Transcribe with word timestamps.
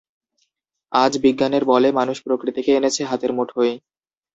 আজ 0.91 1.13
বিজ্ঞানের 1.23 1.63
বলে 1.65 1.89
মানুষ 1.99 2.17
প্রকৃতিকে 2.25 2.71
এনেছে 2.75 3.01
হাতের 3.05 3.31
মুঠোয়। 3.37 3.73